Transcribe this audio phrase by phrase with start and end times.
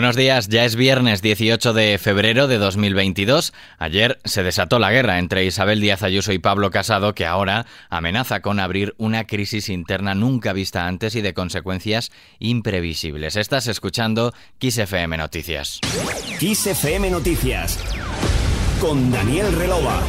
[0.00, 3.52] Buenos días, ya es viernes 18 de febrero de 2022.
[3.78, 8.40] Ayer se desató la guerra entre Isabel Díaz Ayuso y Pablo Casado, que ahora amenaza
[8.40, 13.36] con abrir una crisis interna nunca vista antes y de consecuencias imprevisibles.
[13.36, 14.32] Estás escuchando
[14.78, 15.80] FM Noticias.
[16.66, 17.78] FM Noticias
[18.80, 20.00] con Daniel Relova.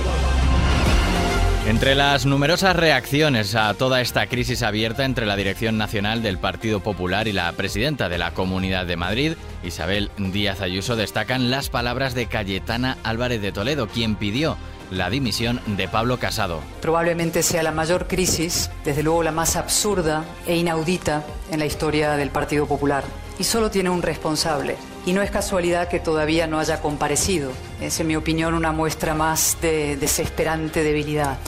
[1.67, 6.79] Entre las numerosas reacciones a toda esta crisis abierta entre la Dirección Nacional del Partido
[6.79, 12.15] Popular y la presidenta de la Comunidad de Madrid, Isabel Díaz Ayuso, destacan las palabras
[12.15, 14.57] de Cayetana Álvarez de Toledo, quien pidió
[14.89, 16.61] la dimisión de Pablo Casado.
[16.81, 22.13] Probablemente sea la mayor crisis, desde luego la más absurda e inaudita en la historia
[22.17, 23.03] del Partido Popular.
[23.39, 24.75] Y solo tiene un responsable.
[25.03, 27.51] Y no es casualidad que todavía no haya comparecido.
[27.81, 31.39] Es, en mi opinión, una muestra más de desesperante debilidad.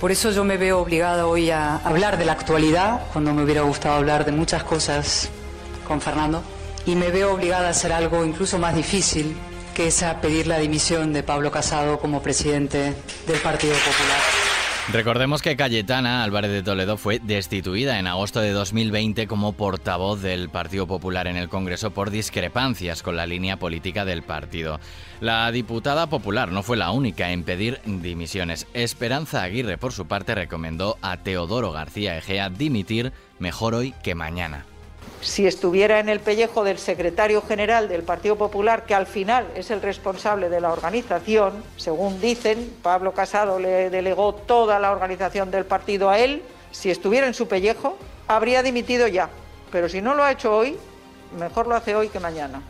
[0.00, 3.60] Por eso yo me veo obligada hoy a hablar de la actualidad, cuando me hubiera
[3.60, 5.28] gustado hablar de muchas cosas
[5.86, 6.42] con Fernando,
[6.86, 9.36] y me veo obligada a hacer algo incluso más difícil,
[9.74, 12.94] que es a pedir la dimisión de Pablo Casado como presidente
[13.26, 14.49] del Partido Popular.
[14.88, 20.48] Recordemos que Cayetana Álvarez de Toledo fue destituida en agosto de 2020 como portavoz del
[20.48, 24.80] Partido Popular en el Congreso por discrepancias con la línea política del partido.
[25.20, 28.66] La diputada popular no fue la única en pedir dimisiones.
[28.74, 34.66] Esperanza Aguirre, por su parte, recomendó a Teodoro García Egea dimitir mejor hoy que mañana
[35.20, 39.70] si estuviera en el pellejo del secretario general del Partido Popular, que al final es
[39.70, 45.66] el responsable de la organización, según dicen, Pablo Casado le delegó toda la organización del
[45.66, 47.96] partido a él, si estuviera en su pellejo,
[48.28, 49.28] habría dimitido ya.
[49.70, 50.78] Pero si no lo ha hecho hoy,
[51.38, 52.62] mejor lo hace hoy que mañana.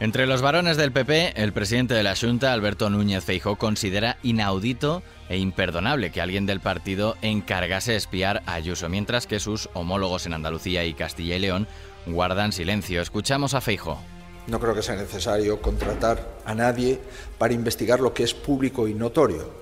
[0.00, 5.02] Entre los varones del PP, el presidente de la Junta, Alberto Núñez Feijó, considera inaudito
[5.28, 10.32] e imperdonable que alguien del partido encargase espiar a Ayuso, mientras que sus homólogos en
[10.32, 11.68] Andalucía y Castilla y León
[12.06, 13.02] guardan silencio.
[13.02, 14.00] Escuchamos a Feijo.
[14.46, 16.98] No creo que sea necesario contratar a nadie
[17.36, 19.52] para investigar lo que es público y notorio,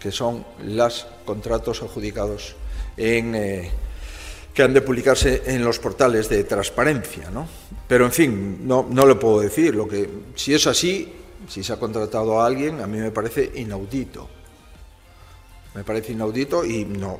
[0.00, 2.56] que son los contratos adjudicados
[2.96, 3.70] en, eh,
[4.54, 7.28] que han de publicarse en los portales de transparencia.
[7.30, 7.48] ¿no?
[7.88, 9.74] Pero, en fin, no, no le puedo decir.
[9.74, 11.12] Lo que, si es así,
[11.48, 14.28] si se ha contratado a alguien, a mí me parece inaudito.
[15.74, 17.18] Me parece inaudito y no,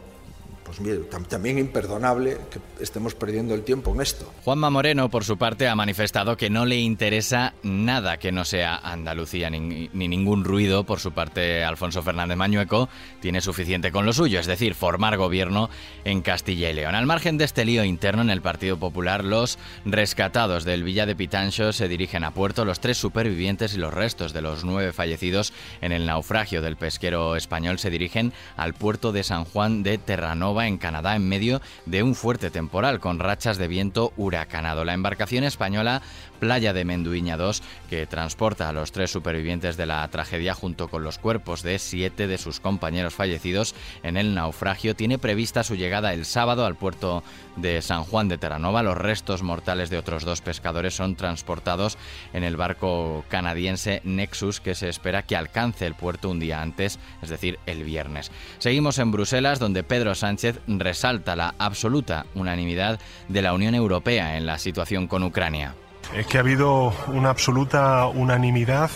[0.64, 0.98] pues mire,
[1.28, 4.32] también imperdonable que estemos perdiendo el tiempo en esto.
[4.44, 8.76] Juanma Moreno, por su parte, ha manifestado que no le interesa nada que no sea
[8.76, 10.84] Andalucía ni, ningún ruido.
[10.84, 12.88] Por su parte, Alfonso Fernández Mañueco
[13.20, 15.69] tiene suficiente con lo suyo, es decir, formar gobierno
[16.04, 16.94] en Castilla y León.
[16.94, 21.16] Al margen de este lío interno en el Partido Popular, los rescatados del Villa de
[21.16, 22.64] Pitancho se dirigen a puerto.
[22.64, 27.36] Los tres supervivientes y los restos de los nueve fallecidos en el naufragio del pesquero
[27.36, 32.03] español se dirigen al puerto de San Juan de Terranova en Canadá en medio de
[32.03, 34.84] un fuerte temporal con rachas de viento huracanado.
[34.84, 36.03] La embarcación española
[36.44, 41.03] Playa de Menduiña 2, que transporta a los tres supervivientes de la tragedia junto con
[41.03, 46.12] los cuerpos de siete de sus compañeros fallecidos en el naufragio, tiene prevista su llegada
[46.12, 47.22] el sábado al puerto
[47.56, 48.82] de San Juan de Terranova.
[48.82, 51.97] Los restos mortales de otros dos pescadores son transportados
[52.34, 56.98] en el barco canadiense Nexus, que se espera que alcance el puerto un día antes,
[57.22, 58.31] es decir, el viernes.
[58.59, 64.47] Seguimos en Bruselas, donde Pedro Sánchez resalta la absoluta unanimidad de la Unión Europea en
[64.47, 65.75] la situación con Ucrania.
[66.12, 68.91] Es que ha habido una absoluta unanimidad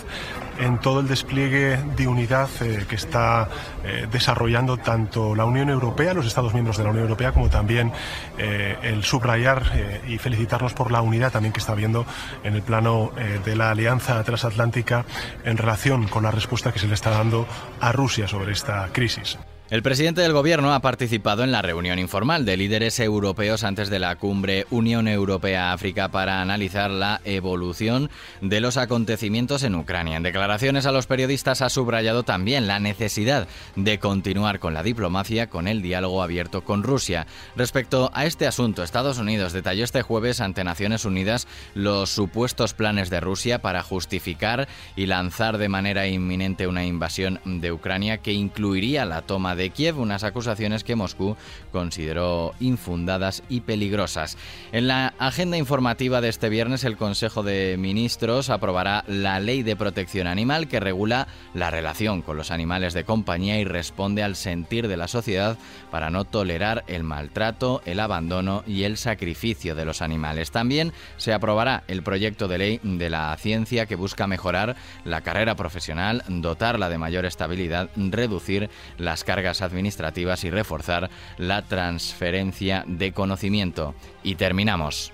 [0.58, 3.48] en todo el despliegue de unidad eh, que está
[3.84, 7.92] eh, desarrollando tanto la Unión Europea, los Estados miembros de la Unión Europea, como también
[8.38, 12.06] eh, el subrayar y felicitarnos por la unidad también que está habiendo
[12.44, 13.12] en el plano
[13.44, 15.04] de la Alianza Transatlántica
[15.44, 17.46] en relación con la respuesta que se le está dando
[17.80, 19.38] a Rusia sobre esta crisis.
[19.70, 23.98] El presidente del Gobierno ha participado en la reunión informal de líderes europeos antes de
[23.98, 28.08] la cumbre Unión Europea-África para analizar la evolución
[28.40, 30.16] de los acontecimientos en Ucrania.
[30.16, 33.46] En declaraciones a los periodistas ha subrayado también la necesidad
[33.76, 37.26] de continuar con la diplomacia con el diálogo abierto con Rusia.
[37.54, 43.10] Respecto a este asunto, Estados Unidos detalló este jueves ante Naciones Unidas los supuestos planes
[43.10, 44.66] de Rusia para justificar
[44.96, 49.68] y lanzar de manera inminente una invasión de Ucrania que incluiría la toma de de
[49.68, 51.36] Kiev, unas acusaciones que Moscú
[51.72, 54.38] consideró infundadas y peligrosas.
[54.72, 59.76] En la agenda informativa de este viernes, el Consejo de Ministros aprobará la Ley de
[59.76, 64.88] Protección Animal que regula la relación con los animales de compañía y responde al sentir
[64.88, 65.58] de la sociedad
[65.90, 70.50] para no tolerar el maltrato, el abandono y el sacrificio de los animales.
[70.50, 75.56] También se aprobará el proyecto de ley de la ciencia que busca mejorar la carrera
[75.56, 83.94] profesional, dotarla de mayor estabilidad, reducir las cargas administrativas y reforzar la transferencia de conocimiento.
[84.22, 85.12] Y terminamos.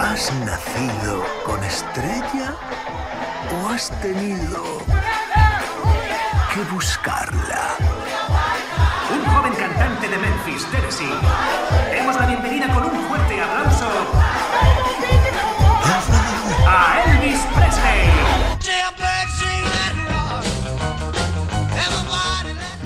[0.00, 2.54] ¿Has nacido con estrella
[3.52, 4.78] o has tenido
[6.54, 7.76] que buscarla?
[9.12, 11.04] Un joven cantante de Memphis, Tennessee.
[11.90, 14.05] Demos la bienvenida con un fuerte aplauso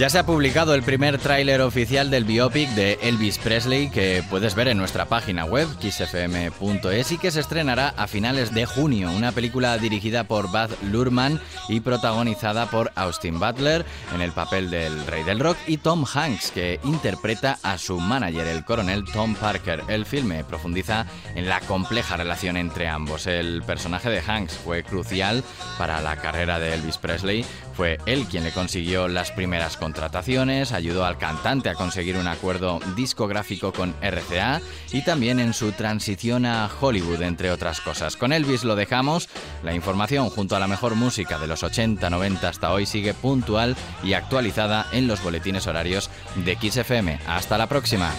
[0.00, 4.54] Ya se ha publicado el primer tráiler oficial del biopic de Elvis Presley que puedes
[4.54, 9.32] ver en nuestra página web kissfm.es y que se estrenará a finales de junio, una
[9.32, 11.38] película dirigida por Baz Luhrmann
[11.68, 16.50] y protagonizada por Austin Butler en el papel del rey del rock y Tom Hanks
[16.50, 19.82] que interpreta a su manager, el coronel Tom Parker.
[19.88, 21.04] El filme profundiza
[21.34, 23.26] en la compleja relación entre ambos.
[23.26, 25.44] El personaje de Hanks fue crucial
[25.76, 27.44] para la carrera de Elvis Presley,
[27.74, 32.78] fue él quien le consiguió las primeras contrataciones, ayudó al cantante a conseguir un acuerdo
[32.94, 34.60] discográfico con RCA
[34.92, 38.16] y también en su transición a Hollywood, entre otras cosas.
[38.16, 39.28] Con Elvis lo dejamos,
[39.64, 44.12] la información junto a la mejor música de los 80-90 hasta hoy sigue puntual y
[44.12, 47.18] actualizada en los boletines horarios de XFM.
[47.26, 48.12] Hasta la próxima.